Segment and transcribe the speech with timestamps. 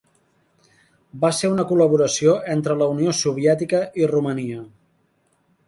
[1.25, 4.67] Va ser una col·laboració entre la Unió Soviètica i Romania.